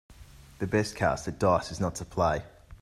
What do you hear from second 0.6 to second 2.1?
best cast at dice is not to